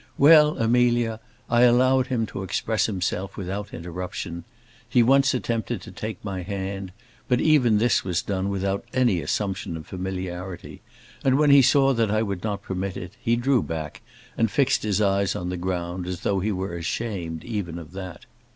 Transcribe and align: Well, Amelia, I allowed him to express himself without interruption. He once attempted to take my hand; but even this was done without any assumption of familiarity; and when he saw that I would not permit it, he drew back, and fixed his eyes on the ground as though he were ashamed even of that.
Well, 0.17 0.57
Amelia, 0.57 1.19
I 1.47 1.61
allowed 1.61 2.07
him 2.07 2.25
to 2.25 2.41
express 2.41 2.87
himself 2.87 3.37
without 3.37 3.71
interruption. 3.71 4.45
He 4.89 5.03
once 5.03 5.35
attempted 5.35 5.79
to 5.83 5.91
take 5.91 6.25
my 6.25 6.41
hand; 6.41 6.91
but 7.27 7.39
even 7.39 7.77
this 7.77 8.03
was 8.03 8.23
done 8.23 8.49
without 8.49 8.83
any 8.95 9.21
assumption 9.21 9.77
of 9.77 9.85
familiarity; 9.85 10.81
and 11.23 11.37
when 11.37 11.51
he 11.51 11.61
saw 11.61 11.93
that 11.93 12.09
I 12.09 12.23
would 12.23 12.43
not 12.43 12.63
permit 12.63 12.97
it, 12.97 13.13
he 13.21 13.35
drew 13.35 13.61
back, 13.61 14.01
and 14.35 14.49
fixed 14.49 14.81
his 14.81 15.01
eyes 15.03 15.35
on 15.35 15.49
the 15.49 15.55
ground 15.57 16.07
as 16.07 16.21
though 16.21 16.39
he 16.39 16.51
were 16.51 16.75
ashamed 16.75 17.43
even 17.43 17.77
of 17.77 17.91
that. 17.91 18.25